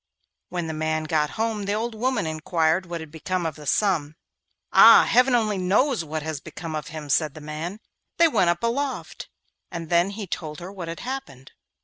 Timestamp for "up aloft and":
8.49-9.91